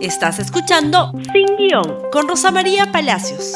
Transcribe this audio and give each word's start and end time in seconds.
Estás 0.00 0.38
escuchando 0.38 1.10
Sin 1.32 1.56
Guión 1.56 2.02
con 2.12 2.28
Rosa 2.28 2.52
María 2.52 2.92
Palacios. 2.92 3.54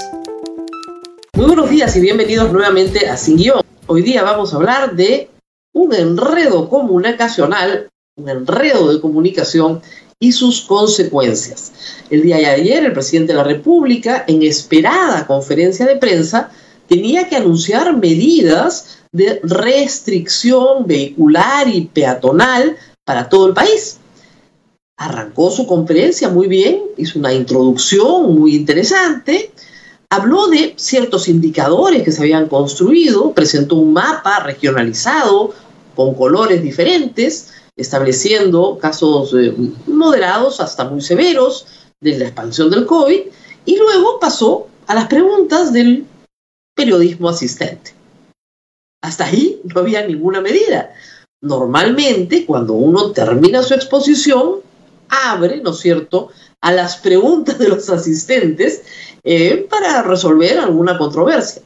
Muy 1.34 1.46
buenos 1.46 1.71
días 1.71 1.95
y 1.95 2.00
bienvenidos 2.00 2.53
nuevamente 2.53 3.08
a 3.08 3.17
Sin 3.17 3.37
Guión. 3.37 3.61
Hoy 3.87 4.03
día 4.03 4.24
vamos 4.24 4.52
a 4.52 4.56
hablar 4.56 4.96
de 4.96 5.30
un 5.72 5.94
enredo 5.94 6.68
comunicacional, 6.68 7.88
un 8.16 8.28
enredo 8.28 8.92
de 8.92 9.00
comunicación 9.00 9.82
y 10.18 10.32
sus 10.32 10.62
consecuencias. 10.62 11.73
El 12.11 12.23
día 12.23 12.39
de 12.39 12.46
ayer, 12.46 12.84
el 12.86 12.93
presidente 12.93 13.34
de 13.34 13.38
la 13.38 13.45
República, 13.45 14.24
en 14.27 14.43
esperada 14.43 15.29
conferencia 15.29 15.86
de 15.86 15.95
prensa, 15.95 16.50
tenía 16.88 17.29
que 17.29 17.36
anunciar 17.36 17.96
medidas 17.96 18.98
de 19.12 19.38
restricción 19.45 20.88
vehicular 20.88 21.68
y 21.68 21.82
peatonal 21.82 22.77
para 23.04 23.29
todo 23.29 23.46
el 23.46 23.54
país 23.54 24.00
arrancó 25.03 25.50
su 25.50 25.66
conferencia 25.66 26.29
muy 26.29 26.46
bien, 26.46 26.80
hizo 26.96 27.18
una 27.18 27.35
introducción 27.35 28.36
muy 28.36 28.54
interesante, 28.54 29.50
habló 30.11 30.46
de 30.46 30.75
ciertos 30.76 31.26
indicadores 31.26 32.05
que 32.05 32.12
se 32.12 32.22
habían 32.22 32.48
construido, 32.48 33.33
presentó 33.33 33.77
un 33.77 33.92
mapa 33.92 34.41
regionalizado 34.41 35.55
con 35.97 36.14
colores 36.14 36.62
diferentes, 36.62 37.53
estableciendo 37.77 38.78
casos 38.78 39.34
eh, 39.34 39.53
moderados 39.86 40.61
hasta 40.61 40.84
muy 40.84 41.00
severos 41.00 41.67
de 42.00 42.19
la 42.19 42.27
expansión 42.27 42.70
del 42.70 42.87
COVID, 42.87 43.23
y 43.64 43.77
luego 43.77 44.20
pasó 44.20 44.69
a 44.87 44.95
las 44.95 45.09
preguntas 45.09 45.73
del 45.73 46.06
periodismo 46.77 47.28
asistente. 47.28 47.92
Hasta 49.03 49.25
ahí 49.25 49.61
no 49.64 49.81
había 49.81 50.06
ninguna 50.06 50.41
medida. 50.41 50.95
Normalmente, 51.41 52.47
cuando 52.47 52.75
uno 52.75 53.11
termina 53.11 53.64
su 53.64 53.75
exposición, 53.75 54.61
abre, 55.12 55.61
¿no 55.61 55.70
es 55.70 55.78
cierto?, 55.78 56.30
a 56.61 56.72
las 56.72 56.97
preguntas 56.97 57.58
de 57.58 57.69
los 57.69 57.89
asistentes 57.91 58.83
eh, 59.25 59.67
para 59.69 60.03
resolver 60.03 60.59
alguna 60.59 60.97
controversia. 60.97 61.62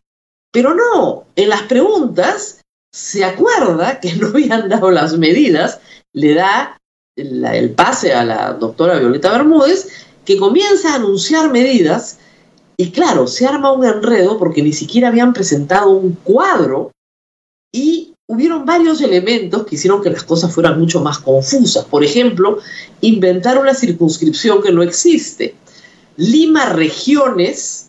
Pero 0.52 0.74
no, 0.74 1.24
en 1.36 1.48
las 1.50 1.62
preguntas 1.62 2.60
se 2.92 3.24
acuerda 3.24 4.00
que 4.00 4.14
no 4.14 4.28
habían 4.28 4.68
dado 4.68 4.90
las 4.90 5.16
medidas, 5.18 5.80
le 6.12 6.34
da 6.34 6.78
el 7.14 7.70
pase 7.70 8.12
a 8.12 8.24
la 8.24 8.52
doctora 8.54 8.98
Violeta 8.98 9.30
Bermúdez, 9.32 9.88
que 10.24 10.36
comienza 10.36 10.92
a 10.92 10.96
anunciar 10.96 11.50
medidas 11.50 12.18
y 12.76 12.90
claro, 12.90 13.26
se 13.26 13.46
arma 13.46 13.72
un 13.72 13.84
enredo 13.86 14.38
porque 14.38 14.62
ni 14.62 14.72
siquiera 14.72 15.08
habían 15.08 15.32
presentado 15.32 15.90
un 15.90 16.12
cuadro 16.12 16.92
y 17.72 18.05
hubieron 18.28 18.64
varios 18.64 19.00
elementos 19.00 19.66
que 19.66 19.76
hicieron 19.76 20.02
que 20.02 20.10
las 20.10 20.24
cosas 20.24 20.52
fueran 20.52 20.78
mucho 20.78 21.00
más 21.00 21.18
confusas. 21.18 21.84
Por 21.84 22.04
ejemplo, 22.04 22.58
inventar 23.00 23.58
una 23.58 23.74
circunscripción 23.74 24.62
que 24.62 24.72
no 24.72 24.82
existe. 24.82 25.54
Lima 26.16 26.70
Regiones 26.70 27.88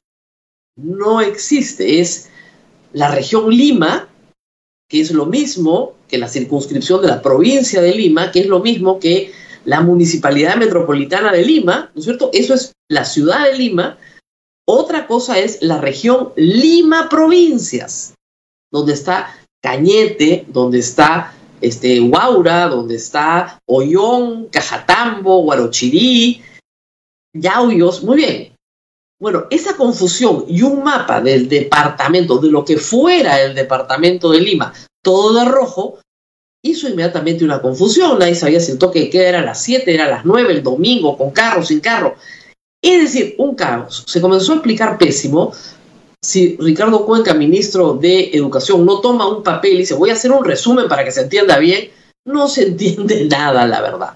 no 0.76 1.22
existe, 1.22 2.02
es 2.02 2.30
la 2.94 3.10
región 3.14 3.50
Lima, 3.50 4.10
que 4.88 5.02
es 5.02 5.12
lo 5.12 5.26
mismo 5.26 5.94
que 6.08 6.18
la 6.18 6.28
circunscripción 6.28 7.02
de 7.02 7.08
la 7.08 7.22
provincia 7.22 7.82
de 7.82 7.94
Lima, 7.94 8.32
que 8.32 8.42
es 8.42 8.48
lo 8.48 8.60
mismo 8.60 9.00
que 9.00 9.32
la 9.66 9.82
municipalidad 9.82 10.56
metropolitana 10.56 11.32
de 11.32 11.44
Lima, 11.44 11.92
¿no 11.94 12.00
es 12.00 12.06
cierto? 12.06 12.30
Eso 12.32 12.54
es 12.54 12.74
la 12.90 13.04
ciudad 13.06 13.46
de 13.46 13.58
Lima. 13.58 13.98
Otra 14.66 15.08
cosa 15.08 15.40
es 15.40 15.62
la 15.62 15.82
región 15.82 16.32
Lima 16.36 17.10
Provincias, 17.10 18.14
donde 18.72 18.94
está 18.94 19.36
Cañete, 19.68 20.46
donde 20.48 20.80
está 20.80 21.34
este, 21.60 22.00
Huaura, 22.00 22.68
donde 22.68 22.96
está 22.96 23.60
Ollón, 23.66 24.46
Cajatambo, 24.46 25.44
Guarochirí, 25.44 26.42
Yauyos, 27.34 28.02
muy 28.02 28.16
bien. 28.16 28.56
Bueno, 29.20 29.48
esa 29.50 29.76
confusión 29.76 30.46
y 30.48 30.62
un 30.62 30.84
mapa 30.84 31.20
del 31.20 31.50
departamento, 31.50 32.38
de 32.38 32.50
lo 32.50 32.64
que 32.64 32.78
fuera 32.78 33.42
el 33.42 33.54
departamento 33.56 34.32
de 34.32 34.40
Lima, 34.40 34.74
todo 35.04 35.34
de 35.34 35.44
rojo, 35.44 36.00
hizo 36.64 36.88
inmediatamente 36.88 37.44
una 37.44 37.62
confusión. 37.62 38.20
Nadie 38.20 38.36
sabía 38.36 38.62
si 38.62 38.72
el 38.72 38.78
toque 38.78 39.10
de 39.10 39.28
era 39.28 39.40
a 39.40 39.46
las 39.46 39.62
7, 39.64 39.94
era 39.94 40.06
a 40.06 40.10
las 40.10 40.24
9, 40.24 40.54
el 40.54 40.64
domingo, 40.64 41.18
con 41.18 41.32
carro, 41.32 41.62
sin 41.62 41.82
carro. 41.82 42.16
Es 42.82 43.02
decir, 43.02 43.36
un 43.38 43.54
caos. 43.54 44.06
Se 44.08 44.22
comenzó 44.22 44.54
a 44.54 44.56
explicar 44.56 44.98
pésimo 44.98 45.52
si 46.24 46.58
Ricardo 46.60 47.06
Cuenca, 47.06 47.34
ministro 47.34 47.94
de 47.94 48.32
Educación, 48.34 48.86
no 48.86 49.00
toma 49.00 49.28
un 49.28 49.44
papel 49.44 49.74
y 49.74 49.78
dice 49.80 49.94
voy 49.94 50.10
a 50.10 50.14
hacer 50.14 50.32
un 50.32 50.44
resumen 50.44 50.88
para 50.88 51.04
que 51.04 51.12
se 51.12 51.22
entienda 51.22 51.58
bien, 51.58 51.90
no 52.26 52.48
se 52.48 52.64
entiende 52.68 53.26
nada, 53.26 53.68
la 53.68 53.82
verdad. 53.82 54.14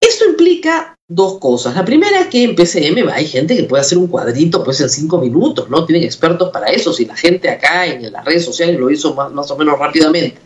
Esto 0.00 0.24
implica 0.24 0.94
dos 1.08 1.38
cosas. 1.38 1.74
La 1.74 1.84
primera 1.84 2.20
es 2.20 2.26
que 2.28 2.42
en 2.42 2.54
PCM 2.54 3.08
hay 3.12 3.26
gente 3.26 3.56
que 3.56 3.64
puede 3.64 3.82
hacer 3.82 3.98
un 3.98 4.06
cuadrito 4.06 4.62
pues 4.62 4.80
en 4.80 4.88
cinco 4.88 5.18
minutos, 5.18 5.68
¿no? 5.68 5.84
Tienen 5.84 6.04
expertos 6.04 6.50
para 6.50 6.68
eso, 6.68 6.92
si 6.92 7.04
la 7.04 7.16
gente 7.16 7.50
acá 7.50 7.86
en 7.86 8.10
las 8.12 8.24
redes 8.24 8.44
sociales 8.44 8.78
lo 8.78 8.90
hizo 8.90 9.14
más, 9.14 9.32
más 9.32 9.50
o 9.50 9.56
menos 9.56 9.78
rápidamente. 9.78 10.38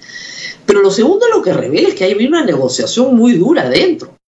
Pero 0.67 0.83
lo 0.83 0.91
segundo 0.91 1.27
lo 1.29 1.43
que 1.43 1.53
revela 1.53 1.89
es 1.89 1.95
que 1.95 2.05
hay 2.05 2.27
una 2.27 2.45
negociación 2.45 3.15
muy 3.17 3.35
dura 3.35 3.69
dentro 3.69 4.20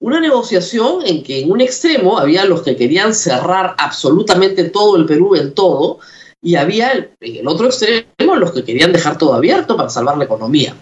una 0.00 0.20
negociación 0.20 1.04
en 1.04 1.22
que 1.22 1.40
en 1.40 1.50
un 1.50 1.60
extremo 1.60 2.18
había 2.18 2.44
los 2.44 2.62
que 2.62 2.76
querían 2.76 3.14
cerrar 3.14 3.74
absolutamente 3.78 4.64
todo 4.64 4.96
el 4.96 5.06
Perú 5.06 5.34
en 5.34 5.54
todo, 5.54 5.98
y 6.40 6.54
había 6.54 6.92
en 6.92 7.10
el 7.20 7.48
otro 7.48 7.66
extremo 7.66 8.36
los 8.36 8.52
que 8.52 8.64
querían 8.64 8.92
dejar 8.92 9.18
todo 9.18 9.34
abierto 9.34 9.76
para 9.76 9.88
salvar 9.88 10.16
la 10.16 10.24
economía. 10.24 10.74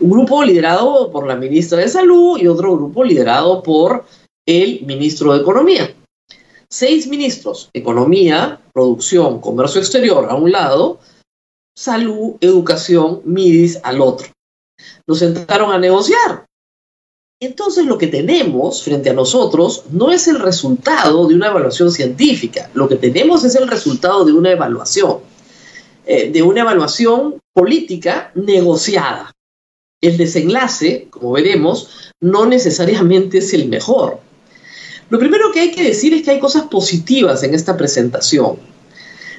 Un 0.00 0.10
grupo 0.10 0.42
liderado 0.42 1.12
por 1.12 1.26
la 1.26 1.36
ministra 1.36 1.78
de 1.78 1.88
Salud 1.88 2.38
y 2.40 2.48
otro 2.48 2.76
grupo 2.76 3.04
liderado 3.04 3.62
por 3.62 4.04
el 4.44 4.84
ministro 4.84 5.32
de 5.32 5.40
Economía. 5.40 5.94
Seis 6.68 7.06
ministros, 7.06 7.70
Economía, 7.72 8.60
Producción, 8.72 9.40
Comercio 9.40 9.80
Exterior 9.80 10.26
a 10.28 10.34
un 10.34 10.50
lado, 10.50 10.98
Salud, 11.76 12.34
Educación, 12.40 13.20
MIDIS 13.24 13.78
al 13.84 14.00
otro. 14.00 14.26
Nos 15.06 15.20
sentaron 15.20 15.70
a 15.70 15.78
negociar 15.78 16.46
entonces 17.46 17.86
lo 17.86 17.98
que 17.98 18.06
tenemos 18.06 18.82
frente 18.82 19.10
a 19.10 19.14
nosotros 19.14 19.84
no 19.90 20.12
es 20.12 20.28
el 20.28 20.38
resultado 20.38 21.26
de 21.26 21.34
una 21.34 21.48
evaluación 21.48 21.90
científica, 21.90 22.70
lo 22.74 22.88
que 22.88 22.96
tenemos 22.96 23.44
es 23.44 23.54
el 23.56 23.68
resultado 23.68 24.24
de 24.24 24.32
una 24.32 24.52
evaluación, 24.52 25.18
eh, 26.06 26.30
de 26.30 26.42
una 26.42 26.60
evaluación 26.60 27.40
política 27.52 28.30
negociada. 28.34 29.32
El 30.00 30.16
desenlace, 30.16 31.08
como 31.10 31.32
veremos, 31.32 32.12
no 32.20 32.46
necesariamente 32.46 33.38
es 33.38 33.52
el 33.54 33.68
mejor. 33.68 34.20
Lo 35.10 35.18
primero 35.18 35.52
que 35.52 35.60
hay 35.60 35.70
que 35.72 35.84
decir 35.84 36.14
es 36.14 36.22
que 36.22 36.32
hay 36.32 36.40
cosas 36.40 36.62
positivas 36.64 37.42
en 37.42 37.54
esta 37.54 37.76
presentación. 37.76 38.56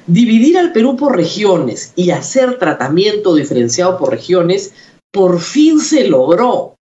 Dividir 0.06 0.58
al 0.58 0.72
Perú 0.72 0.96
por 0.96 1.16
regiones 1.16 1.92
y 1.96 2.10
hacer 2.10 2.58
tratamiento 2.58 3.34
diferenciado 3.34 3.98
por 3.98 4.10
regiones 4.10 4.72
por 5.10 5.40
fin 5.40 5.80
se 5.80 6.08
logró 6.08 6.73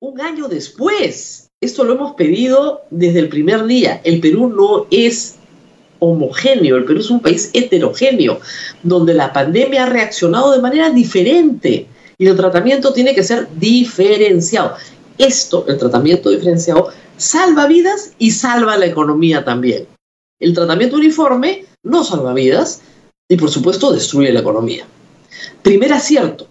un 0.00 0.20
año 0.20 0.48
después. 0.48 1.50
Esto 1.60 1.84
lo 1.84 1.92
hemos 1.92 2.14
pedido 2.14 2.82
desde 2.90 3.20
el 3.20 3.28
primer 3.28 3.66
día. 3.66 4.00
El 4.02 4.20
Perú 4.20 4.48
no 4.48 4.86
es 4.90 5.36
homogéneo, 5.98 6.76
el 6.76 6.86
Perú 6.86 7.00
es 7.00 7.10
un 7.10 7.20
país 7.20 7.50
heterogéneo, 7.52 8.40
donde 8.82 9.12
la 9.12 9.32
pandemia 9.32 9.84
ha 9.84 9.90
reaccionado 9.90 10.52
de 10.52 10.62
manera 10.62 10.88
diferente 10.90 11.86
y 12.16 12.26
el 12.26 12.36
tratamiento 12.36 12.94
tiene 12.94 13.14
que 13.14 13.22
ser 13.22 13.48
diferenciado. 13.58 14.74
Esto, 15.18 15.66
el 15.68 15.76
tratamiento 15.76 16.30
diferenciado, 16.30 16.88
salva 17.18 17.66
vidas 17.66 18.14
y 18.18 18.30
salva 18.30 18.78
la 18.78 18.86
economía 18.86 19.44
también. 19.44 19.86
El 20.38 20.54
tratamiento 20.54 20.96
uniforme 20.96 21.66
no 21.82 22.04
salva 22.04 22.32
vidas 22.32 22.80
y 23.28 23.36
por 23.36 23.50
supuesto 23.50 23.92
destruye 23.92 24.32
la 24.32 24.40
economía. 24.40 24.86
Primer 25.62 25.92
acierto, 25.92 26.49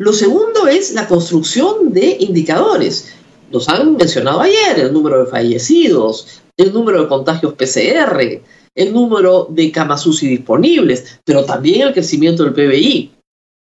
lo 0.00 0.14
segundo 0.14 0.66
es 0.66 0.94
la 0.94 1.06
construcción 1.06 1.92
de 1.92 2.16
indicadores. 2.20 3.12
Los 3.50 3.68
han 3.68 3.96
mencionado 3.96 4.40
ayer, 4.40 4.78
el 4.78 4.94
número 4.94 5.22
de 5.22 5.30
fallecidos, 5.30 6.40
el 6.56 6.72
número 6.72 7.02
de 7.02 7.08
contagios 7.08 7.52
PCR, 7.52 8.40
el 8.74 8.94
número 8.94 9.46
de 9.50 9.70
camas 9.70 10.06
UCI 10.06 10.28
disponibles, 10.28 11.20
pero 11.22 11.44
también 11.44 11.86
el 11.86 11.92
crecimiento 11.92 12.44
del 12.44 12.54
PBI. 12.54 13.12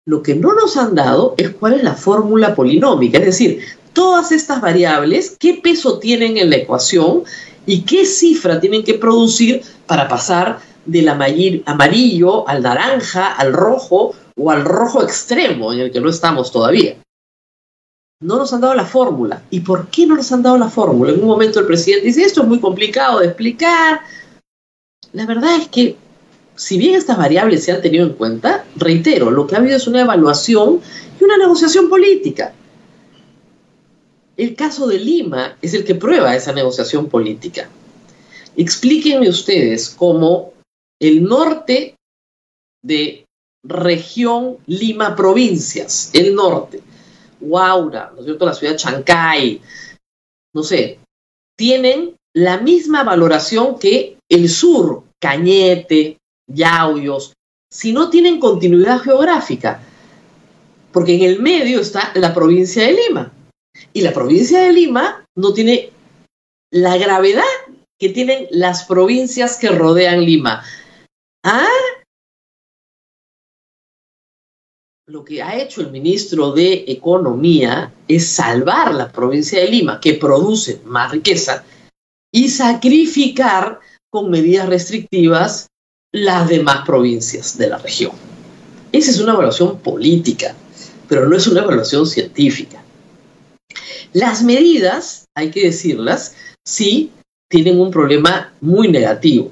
Lo 0.08 0.24
que 0.24 0.34
no 0.34 0.56
nos 0.56 0.76
han 0.76 0.96
dado 0.96 1.36
es 1.38 1.52
cuál 1.52 1.74
es 1.74 1.84
la 1.84 1.94
fórmula 1.94 2.56
polinómica, 2.56 3.20
es 3.20 3.26
decir, 3.26 3.60
todas 3.94 4.32
estas 4.32 4.60
variables, 4.60 5.38
qué 5.40 5.60
peso 5.62 6.00
tienen 6.00 6.38
en 6.38 6.50
la 6.50 6.56
ecuación 6.56 7.26
y 7.68 7.82
qué 7.82 8.08
cifra 8.08 8.60
tienen 8.60 8.84
que 8.84 8.96
producir 8.96 9.62
para 9.86 10.08
pasar 10.08 10.62
del 10.88 11.10
amarillo 11.10 12.50
al 12.50 12.64
naranja, 12.64 13.34
al 13.34 13.54
rojo 13.54 14.16
o 14.36 14.52
al 14.52 14.66
rojo 14.66 15.04
extremo 15.04 15.74
en 15.74 15.80
el 15.80 15.92
que 15.92 16.02
no 16.02 16.10
estamos 16.10 16.52
todavía. 16.52 16.98
No 18.22 18.38
nos 18.38 18.54
han 18.54 18.62
dado 18.62 18.74
la 18.74 18.86
fórmula. 18.86 19.44
¿Y 19.50 19.60
por 19.62 19.90
qué 19.90 20.06
no 20.06 20.16
nos 20.16 20.32
han 20.32 20.44
dado 20.44 20.58
la 20.58 20.70
fórmula? 20.70 21.12
En 21.12 21.20
un 21.20 21.28
momento 21.28 21.60
el 21.60 21.68
presidente 21.68 22.08
dice, 22.08 22.24
esto 22.24 22.42
es 22.42 22.48
muy 22.48 22.60
complicado 22.60 23.20
de 23.20 23.28
explicar. 23.28 24.02
La 25.12 25.26
verdad 25.26 25.58
es 25.58 25.68
que, 25.68 25.98
si 26.56 26.78
bien 26.78 26.96
estas 26.96 27.18
variables 27.18 27.64
se 27.64 27.72
han 27.72 27.82
tenido 27.82 28.06
en 28.06 28.14
cuenta, 28.14 28.66
reitero, 28.76 29.30
lo 29.30 29.46
que 29.46 29.56
ha 29.56 29.60
habido 29.60 29.76
es 29.76 29.88
una 29.88 30.02
evaluación 30.02 30.80
y 31.20 31.24
una 31.24 31.38
negociación 31.38 31.90
política. 31.90 32.54
El 34.38 34.56
caso 34.56 34.88
de 34.88 35.00
Lima 35.00 35.58
es 35.62 35.74
el 35.74 35.84
que 35.84 35.96
prueba 35.96 36.36
esa 36.36 36.54
negociación 36.54 37.08
política. 37.08 37.70
Explíquenme 38.56 39.30
ustedes 39.30 39.90
cómo 39.90 40.54
el 41.00 41.24
norte 41.24 41.96
de 42.82 43.23
región 43.64 44.58
Lima 44.68 45.16
provincias, 45.16 46.12
el 46.14 46.36
norte, 46.36 46.82
Huaura, 47.40 48.12
¿no 48.14 48.20
es 48.20 48.26
cierto? 48.26 48.46
La 48.46 48.54
ciudad 48.54 48.74
de 48.74 48.80
Chancay, 48.80 49.62
no 50.54 50.64
sé, 50.64 51.00
tienen 51.58 52.16
la 52.34 52.58
misma 52.58 53.04
valoración 53.04 53.80
que 53.80 54.18
el 54.30 54.50
sur, 54.50 55.04
Cañete, 55.20 56.18
Yauyos, 56.48 57.34
si 57.72 57.92
no 57.94 58.10
tienen 58.10 58.40
continuidad 58.40 59.00
geográfica, 59.00 59.82
porque 60.92 61.16
en 61.16 61.24
el 61.24 61.40
medio 61.40 61.80
está 61.80 62.12
la 62.16 62.34
provincia 62.34 62.84
de 62.84 62.94
Lima. 62.94 63.34
Y 63.94 64.02
la 64.02 64.14
provincia 64.14 64.62
de 64.62 64.72
Lima 64.72 65.26
no 65.36 65.54
tiene 65.54 65.92
la 66.72 66.98
gravedad 66.98 67.44
que 68.00 68.10
tienen 68.10 68.48
las 68.52 68.86
provincias 68.86 69.58
que 69.58 69.70
rodean 69.70 70.24
Lima. 70.24 70.64
¿Ah? 71.44 71.66
Lo 75.06 75.26
que 75.26 75.44
ha 75.44 75.60
hecho 75.60 75.82
el 75.82 75.92
ministro 75.92 76.54
de 76.54 76.86
Economía 76.88 77.94
es 78.08 78.30
salvar 78.30 78.96
la 78.96 79.12
provincia 79.12 79.60
de 79.60 79.68
Lima, 79.68 80.00
que 80.00 80.14
produce 80.14 80.80
más 80.86 81.12
riqueza, 81.12 81.66
y 82.32 82.48
sacrificar 82.48 83.82
con 84.10 84.30
medidas 84.30 84.70
restrictivas 84.70 85.68
las 86.14 86.48
demás 86.48 86.86
provincias 86.86 87.58
de 87.58 87.68
la 87.68 87.80
región. 87.80 88.14
Esa 88.94 89.12
es 89.12 89.20
una 89.20 89.34
evaluación 89.34 89.80
política, 89.80 90.56
pero 91.10 91.28
no 91.28 91.36
es 91.36 91.48
una 91.48 91.64
evaluación 91.64 92.08
científica. 92.08 92.82
Las 94.14 94.42
medidas, 94.42 95.26
hay 95.36 95.52
que 95.52 95.66
decirlas, 95.66 96.34
sí 96.64 97.12
tienen 97.50 97.78
un 97.78 97.92
problema 97.92 98.54
muy 98.62 98.88
negativo. 98.88 99.52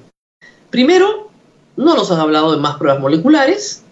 Primero, 0.69 1.29
no 1.75 1.93
nos 1.93 2.09
han 2.09 2.21
hablado 2.21 2.53
de 2.53 2.57
más 2.57 2.77
pruebas 2.77 3.01
moleculares, 3.01 3.83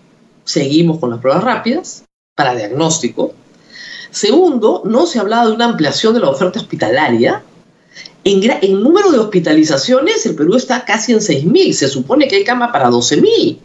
seguimos 0.44 1.00
con 1.00 1.10
las 1.12 1.20
pruebas 1.20 1.44
rápidas 1.44 2.04
para 2.36 2.56
diagnóstico. 2.56 3.34
Segundo, 4.12 4.82
no 4.86 5.06
se 5.06 5.20
ha 5.20 5.22
hablado 5.22 5.50
de 5.50 5.56
una 5.56 5.66
ampliación 5.66 6.14
de 6.14 6.20
la 6.20 6.30
oferta 6.30 6.60
hospitalaria. 6.60 7.44
En, 8.24 8.84
número 8.84 9.12
de 9.12 9.20
hospitalizaciones, 9.20 10.26
el 10.26 10.36
Perú 10.36 10.56
está 10.56 10.86
casi 10.86 11.14
en 11.14 11.20
6.000, 11.20 11.74
se 11.74 11.88
supone 11.88 12.28
que 12.28 12.38
hay 12.38 12.44
cama 12.44 12.72
para 12.72 12.90
12.000. 12.90 13.58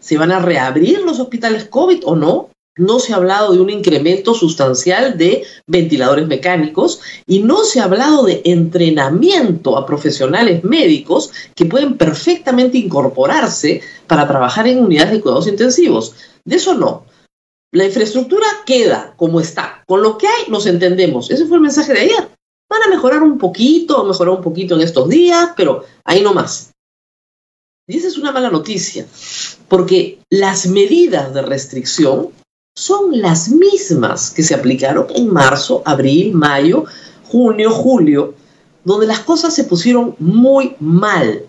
¿Se 0.00 0.18
van 0.18 0.32
a 0.32 0.38
reabrir 0.38 1.00
los 1.00 1.18
hospitales 1.18 1.64
COVID 1.64 2.00
o 2.04 2.16
no? 2.16 2.50
No 2.76 2.98
se 2.98 3.12
ha 3.12 3.16
hablado 3.16 3.52
de 3.52 3.60
un 3.60 3.70
incremento 3.70 4.34
sustancial 4.34 5.16
de 5.16 5.44
ventiladores 5.66 6.26
mecánicos 6.26 7.00
y 7.26 7.40
no 7.40 7.64
se 7.64 7.80
ha 7.80 7.84
hablado 7.84 8.24
de 8.24 8.42
entrenamiento 8.44 9.78
a 9.78 9.86
profesionales 9.86 10.64
médicos 10.64 11.30
que 11.54 11.66
pueden 11.66 11.96
perfectamente 11.96 12.78
incorporarse 12.78 13.82
para 14.06 14.26
trabajar 14.26 14.66
en 14.66 14.80
unidades 14.80 15.12
de 15.12 15.20
cuidados 15.20 15.46
intensivos. 15.46 16.14
De 16.44 16.56
eso 16.56 16.74
no. 16.74 17.06
La 17.72 17.84
infraestructura 17.84 18.46
queda 18.66 19.14
como 19.16 19.40
está. 19.40 19.82
Con 19.86 20.02
lo 20.02 20.18
que 20.18 20.28
hay 20.28 20.48
nos 20.48 20.66
entendemos. 20.66 21.30
Ese 21.30 21.46
fue 21.46 21.56
el 21.56 21.62
mensaje 21.62 21.92
de 21.92 22.00
ayer. 22.00 22.28
Van 22.68 22.82
a 22.82 22.88
mejorar 22.88 23.22
un 23.22 23.38
poquito, 23.38 24.04
mejorar 24.04 24.34
un 24.34 24.42
poquito 24.42 24.74
en 24.74 24.80
estos 24.80 25.08
días, 25.08 25.50
pero 25.56 25.84
ahí 26.04 26.22
no 26.22 26.34
más. 26.34 26.70
Y 27.86 27.98
esa 27.98 28.08
es 28.08 28.16
una 28.16 28.32
mala 28.32 28.50
noticia, 28.50 29.06
porque 29.68 30.18
las 30.30 30.66
medidas 30.66 31.34
de 31.34 31.42
restricción 31.42 32.30
son 32.74 33.20
las 33.20 33.48
mismas 33.48 34.30
que 34.30 34.42
se 34.42 34.54
aplicaron 34.54 35.06
en 35.14 35.32
marzo, 35.32 35.82
abril, 35.84 36.34
mayo, 36.34 36.84
junio, 37.24 37.70
julio, 37.70 38.34
donde 38.84 39.06
las 39.06 39.20
cosas 39.20 39.54
se 39.54 39.64
pusieron 39.64 40.16
muy 40.18 40.74
mal 40.80 41.46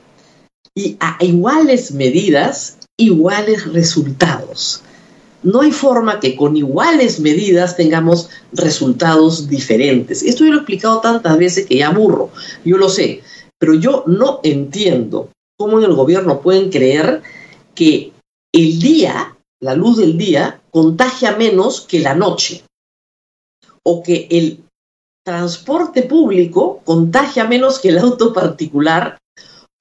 y 0.76 0.98
a 1.00 1.18
iguales 1.22 1.92
medidas, 1.92 2.78
iguales 2.98 3.72
resultados. 3.74 4.82
No 5.42 5.62
hay 5.62 5.72
forma 5.72 6.20
que 6.20 6.36
con 6.36 6.58
iguales 6.58 7.20
medidas 7.20 7.76
tengamos 7.76 8.30
resultados 8.52 9.48
diferentes. 9.48 10.24
Esto 10.24 10.44
yo 10.44 10.52
lo 10.52 10.58
he 10.58 10.62
explicado 10.62 11.02
tantas 11.02 11.38
veces 11.38 11.66
que 11.66 11.78
ya 11.78 11.88
aburro, 11.88 12.30
yo 12.64 12.78
lo 12.78 12.90
sé, 12.90 13.22
pero 13.60 13.74
yo 13.74 14.04
no 14.08 14.40
entiendo 14.44 15.30
cómo 15.58 15.80
en 15.80 15.86
el 15.86 15.94
gobierno 15.94 16.42
pueden 16.42 16.70
creer 16.70 17.22
que 17.74 18.12
el 18.54 18.80
día, 18.80 19.38
la 19.60 19.76
luz 19.76 19.98
del 19.98 20.18
día, 20.18 20.62
contagia 20.76 21.38
menos 21.38 21.80
que 21.80 22.00
la 22.00 22.16
noche 22.16 22.66
o 23.82 24.04
que 24.04 24.28
el 24.30 24.66
transporte 25.24 26.04
público 26.04 26.82
contagia 26.84 27.46
menos 27.46 27.80
que 27.80 27.88
el 27.88 27.98
auto 27.98 28.34
particular 28.34 29.18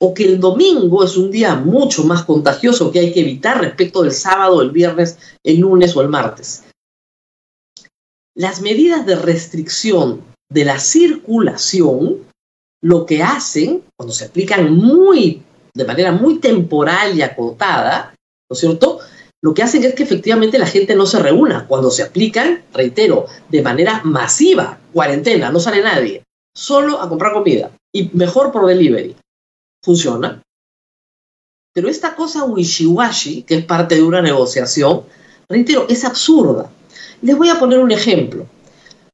o 0.00 0.14
que 0.14 0.22
el 0.22 0.38
domingo 0.38 1.02
es 1.02 1.16
un 1.16 1.32
día 1.32 1.56
mucho 1.56 2.04
más 2.04 2.22
contagioso 2.22 2.92
que 2.92 3.00
hay 3.00 3.12
que 3.12 3.22
evitar 3.22 3.60
respecto 3.60 4.02
del 4.02 4.12
sábado, 4.12 4.62
el 4.62 4.70
viernes, 4.70 5.18
el 5.42 5.58
lunes 5.58 5.96
o 5.96 6.00
el 6.00 6.08
martes. 6.08 6.62
Las 8.36 8.60
medidas 8.60 9.04
de 9.04 9.16
restricción 9.16 10.22
de 10.48 10.64
la 10.64 10.78
circulación 10.78 12.20
lo 12.80 13.04
que 13.04 13.20
hacen, 13.20 13.82
cuando 13.96 14.14
se 14.14 14.26
aplican 14.26 14.72
muy, 14.72 15.42
de 15.74 15.84
manera 15.84 16.12
muy 16.12 16.38
temporal 16.38 17.18
y 17.18 17.22
acotada, 17.22 18.14
¿no 18.48 18.54
es 18.54 18.60
cierto? 18.60 19.00
Lo 19.44 19.52
que 19.52 19.62
hacen 19.62 19.84
es 19.84 19.94
que 19.94 20.04
efectivamente 20.04 20.58
la 20.58 20.64
gente 20.64 20.94
no 20.94 21.04
se 21.04 21.18
reúna. 21.18 21.66
Cuando 21.68 21.90
se 21.90 22.02
aplican, 22.02 22.62
reitero, 22.72 23.26
de 23.50 23.60
manera 23.60 24.00
masiva, 24.02 24.78
cuarentena, 24.90 25.50
no 25.50 25.60
sale 25.60 25.82
nadie, 25.82 26.22
solo 26.56 26.98
a 26.98 27.10
comprar 27.10 27.34
comida 27.34 27.70
y 27.92 28.08
mejor 28.14 28.50
por 28.50 28.64
delivery. 28.64 29.14
Funciona. 29.82 30.40
Pero 31.74 31.90
esta 31.90 32.16
cosa 32.16 32.44
wishiwashi, 32.44 33.42
que 33.42 33.56
es 33.56 33.66
parte 33.66 33.96
de 33.96 34.02
una 34.02 34.22
negociación, 34.22 35.02
reitero, 35.46 35.84
es 35.90 36.06
absurda. 36.06 36.70
Les 37.20 37.36
voy 37.36 37.50
a 37.50 37.58
poner 37.58 37.80
un 37.80 37.92
ejemplo. 37.92 38.46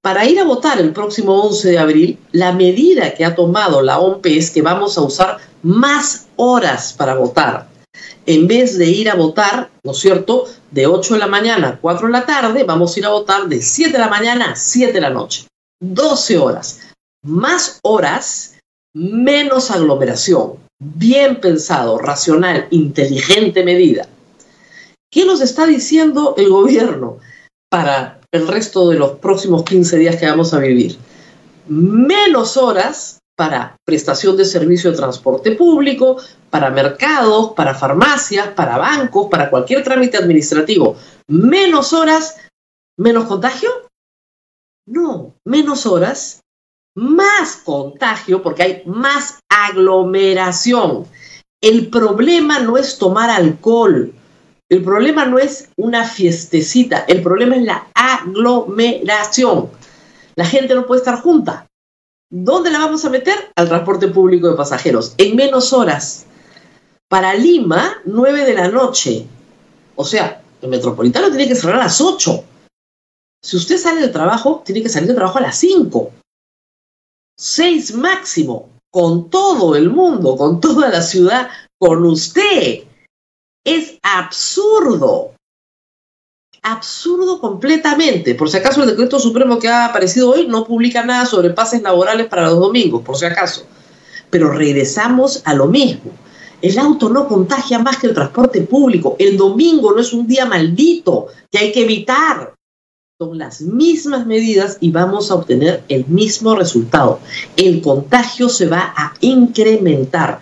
Para 0.01 0.27
ir 0.27 0.39
a 0.39 0.45
votar 0.45 0.81
el 0.81 0.93
próximo 0.93 1.43
11 1.43 1.71
de 1.71 1.79
abril, 1.81 2.19
la 2.31 2.53
medida 2.53 3.15
que 3.15 3.25
ha 3.25 3.35
tomado 3.35 3.83
la 3.83 3.99
OMP 3.99 4.27
es 4.27 4.53
que 4.53 4.63
vamos 4.63 4.97
a 4.97 5.01
usar 5.01 5.39
más 5.65 6.29
horas 6.37 6.93
para 6.93 7.17
votar 7.17 7.70
en 8.27 8.47
vez 8.47 8.79
de 8.79 8.87
ir 8.87 9.11
a 9.11 9.15
votar, 9.15 9.71
¿no 9.85 9.93
es 9.93 9.99
cierto?, 9.99 10.47
de 10.71 10.87
8 10.87 11.15
de 11.15 11.21
la 11.21 11.27
mañana 11.27 11.69
a 11.69 11.77
4 11.79 12.07
de 12.07 12.13
la 12.13 12.27
tarde, 12.27 12.65
vamos 12.65 12.95
a 12.95 12.99
ir 12.99 13.07
a 13.07 13.11
votar 13.11 13.49
de 13.49 13.61
7 13.61 13.93
de 13.93 13.99
la 13.99 14.09
mañana 14.09 14.53
a 14.53 14.57
7 14.57 14.93
de 14.93 15.01
la 15.01 15.11
noche. 15.11 15.47
12 15.81 16.39
horas. 16.39 16.81
Más 17.25 17.79
horas, 17.83 18.59
menos 18.95 19.71
aglomeración. 19.71 20.55
Bien 20.79 21.41
pensado, 21.41 21.99
racional, 21.99 22.67
inteligente 22.71 23.65
medida. 23.65 24.09
¿Qué 25.11 25.25
nos 25.25 25.41
está 25.41 25.67
diciendo 25.67 26.35
el 26.39 26.49
gobierno 26.49 27.19
para 27.69 28.21
el 28.33 28.47
resto 28.47 28.89
de 28.89 28.97
los 28.97 29.13
próximos 29.19 29.65
15 29.65 29.99
días 29.99 30.17
que 30.17 30.27
vamos 30.27 30.55
a 30.55 30.59
vivir? 30.59 30.97
Menos 31.69 32.57
horas 32.57 33.20
para 33.41 33.75
prestación 33.87 34.37
de 34.37 34.45
servicio 34.45 34.91
de 34.91 34.99
transporte 34.99 35.53
público, 35.53 36.19
para 36.51 36.69
mercados, 36.69 37.55
para 37.57 37.75
farmacias, 37.75 38.49
para 38.49 38.77
bancos, 38.77 39.29
para 39.31 39.49
cualquier 39.49 39.83
trámite 39.83 40.19
administrativo. 40.19 40.95
Menos 41.27 41.95
horas, 41.95 42.37
menos 42.99 43.25
contagio. 43.25 43.71
No, 44.87 45.37
menos 45.47 45.87
horas, 45.87 46.43
más 46.95 47.57
contagio 47.65 48.43
porque 48.43 48.63
hay 48.63 48.83
más 48.85 49.39
aglomeración. 49.49 51.07
El 51.63 51.89
problema 51.89 52.59
no 52.59 52.77
es 52.77 52.99
tomar 52.99 53.31
alcohol, 53.31 54.13
el 54.69 54.85
problema 54.85 55.25
no 55.25 55.39
es 55.39 55.71
una 55.79 56.05
fiestecita, 56.05 57.07
el 57.09 57.23
problema 57.23 57.57
es 57.57 57.63
la 57.63 57.87
aglomeración. 57.95 59.71
La 60.37 60.45
gente 60.45 60.75
no 60.75 60.87
puede 60.87 60.99
estar 60.99 61.23
junta. 61.23 61.70
¿Dónde 62.33 62.71
la 62.71 62.79
vamos 62.79 63.05
a 63.05 63.11
meter? 63.11 63.51
Al 63.57 63.69
transporte 63.69 64.07
público 64.07 64.49
de 64.49 64.57
pasajeros, 64.57 65.15
en 65.19 65.35
menos 65.35 65.73
horas. 65.73 66.27
Para 67.09 67.35
Lima, 67.35 67.97
9 68.05 68.45
de 68.45 68.55
la 68.55 68.69
noche. 68.69 69.27
O 69.97 70.05
sea, 70.05 70.41
el 70.63 70.69
metropolitano 70.69 71.29
tiene 71.29 71.49
que 71.49 71.57
cerrar 71.57 71.81
a 71.81 71.85
las 71.85 72.01
8. 72.01 72.45
Si 73.43 73.57
usted 73.57 73.79
sale 73.79 74.01
del 74.01 74.13
trabajo, 74.13 74.63
tiene 74.65 74.81
que 74.81 74.89
salir 74.89 75.09
del 75.09 75.17
trabajo 75.17 75.39
a 75.39 75.43
las 75.43 75.59
5. 75.59 76.13
6 77.37 77.95
máximo, 77.95 78.69
con 78.93 79.29
todo 79.29 79.75
el 79.75 79.91
mundo, 79.91 80.37
con 80.37 80.61
toda 80.61 80.89
la 80.89 81.03
ciudad, 81.03 81.51
con 81.81 82.05
usted. 82.05 82.85
Es 83.65 83.99
absurdo 84.03 85.33
absurdo 86.63 87.41
completamente. 87.41 88.35
Por 88.35 88.51
si 88.51 88.59
acaso 88.59 88.83
el 88.83 88.91
decreto 88.91 89.19
supremo 89.19 89.59
que 89.59 89.69
ha 89.69 89.87
aparecido 89.87 90.31
hoy 90.31 90.47
no 90.47 90.65
publica 90.65 91.05
nada 91.05 91.27
sobre 91.27 91.51
pases 91.51 91.83
laborales 91.83 92.27
para 92.27 92.43
los 92.43 92.59
domingos, 92.59 93.03
por 93.03 93.17
si 93.17 93.25
acaso. 93.25 93.67
Pero 94.31 94.53
regresamos 94.53 95.43
a 95.45 95.55
lo 95.55 95.67
mismo. 95.67 96.13
El 96.63 96.79
auto 96.79 97.09
no 97.09 97.27
contagia 97.27 97.79
más 97.79 97.97
que 97.99 98.09
el 98.09 98.15
transporte 98.15 98.61
público. 98.63 99.17
El 99.19 99.37
domingo 99.37 99.93
no 99.93 100.01
es 100.01 100.13
un 100.13 100.27
día 100.27 100.45
maldito 100.45 101.27
que 101.51 101.59
hay 101.59 101.73
que 101.73 101.83
evitar. 101.83 102.55
Son 103.19 103.39
las 103.39 103.61
mismas 103.61 104.27
medidas 104.27 104.79
y 104.81 104.91
vamos 104.91 105.31
a 105.31 105.35
obtener 105.37 105.83
el 105.89 106.07
mismo 106.07 106.55
resultado. 106.55 107.21
El 107.57 107.81
contagio 107.83 108.49
se 108.49 108.67
va 108.67 108.93
a 108.97 109.15
incrementar. 109.21 110.41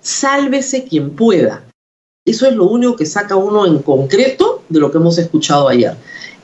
Sálvese 0.00 0.84
quien 0.84 1.10
pueda. 1.10 1.67
Eso 2.28 2.46
es 2.46 2.54
lo 2.54 2.66
único 2.66 2.94
que 2.94 3.06
saca 3.06 3.36
uno 3.36 3.64
en 3.64 3.78
concreto 3.78 4.62
de 4.68 4.80
lo 4.80 4.90
que 4.90 4.98
hemos 4.98 5.16
escuchado 5.16 5.66
ayer. 5.66 5.94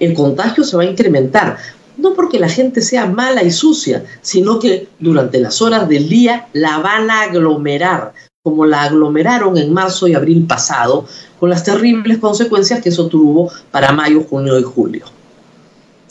El 0.00 0.14
contagio 0.14 0.64
se 0.64 0.78
va 0.78 0.82
a 0.82 0.86
incrementar, 0.86 1.58
no 1.98 2.14
porque 2.14 2.38
la 2.38 2.48
gente 2.48 2.80
sea 2.80 3.04
mala 3.04 3.42
y 3.42 3.50
sucia, 3.50 4.02
sino 4.22 4.58
que 4.58 4.88
durante 4.98 5.38
las 5.40 5.60
horas 5.60 5.86
del 5.86 6.08
día 6.08 6.48
la 6.54 6.78
van 6.78 7.10
a 7.10 7.24
aglomerar, 7.24 8.14
como 8.42 8.64
la 8.64 8.84
aglomeraron 8.84 9.58
en 9.58 9.74
marzo 9.74 10.08
y 10.08 10.14
abril 10.14 10.46
pasado, 10.46 11.04
con 11.38 11.50
las 11.50 11.64
terribles 11.64 12.16
consecuencias 12.16 12.80
que 12.80 12.88
eso 12.88 13.08
tuvo 13.08 13.50
para 13.70 13.92
mayo, 13.92 14.22
junio 14.22 14.58
y 14.58 14.62
julio. 14.62 15.04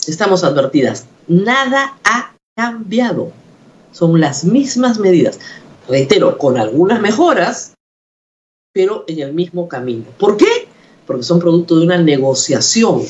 Estamos 0.06 0.44
advertidas, 0.44 1.06
nada 1.26 1.98
ha 2.04 2.32
cambiado, 2.56 3.32
son 3.90 4.20
las 4.20 4.44
mismas 4.44 5.00
medidas, 5.00 5.40
reitero, 5.88 6.38
con 6.38 6.58
algunas 6.58 7.00
mejoras, 7.00 7.73
pero 8.74 9.04
en 9.06 9.20
el 9.20 9.32
mismo 9.32 9.68
camino. 9.68 10.04
¿Por 10.18 10.36
qué? 10.36 10.66
Porque 11.06 11.22
son 11.22 11.38
producto 11.38 11.76
de 11.78 11.84
una 11.84 11.96
negociación, 11.96 13.02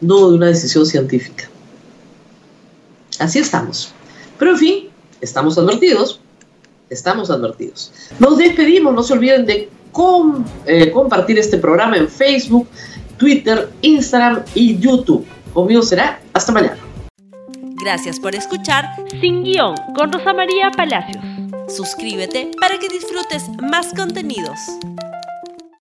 no 0.00 0.28
de 0.30 0.36
una 0.36 0.46
decisión 0.46 0.86
científica. 0.86 1.50
Así 3.18 3.40
estamos. 3.40 3.92
Pero 4.38 4.52
en 4.52 4.56
fin, 4.58 4.88
estamos 5.20 5.58
advertidos, 5.58 6.20
estamos 6.88 7.30
advertidos. 7.30 7.92
Nos 8.20 8.38
despedimos, 8.38 8.94
no 8.94 9.02
se 9.02 9.14
olviden 9.14 9.44
de 9.44 9.68
eh, 10.66 10.90
compartir 10.92 11.38
este 11.38 11.58
programa 11.58 11.96
en 11.96 12.08
Facebook, 12.08 12.68
Twitter, 13.16 13.68
Instagram 13.82 14.44
y 14.54 14.78
YouTube. 14.78 15.26
Conmigo 15.52 15.82
será 15.82 16.20
hasta 16.32 16.52
mañana. 16.52 16.78
Gracias 17.82 18.20
por 18.20 18.36
escuchar 18.36 18.84
Sin 19.20 19.42
Guión 19.42 19.74
con 19.96 20.12
Rosa 20.12 20.32
María 20.32 20.70
Palacios. 20.70 21.35
Suscríbete 21.68 22.50
para 22.60 22.78
que 22.78 22.88
disfrutes 22.88 23.48
más 23.60 23.92
contenidos. 23.94 24.58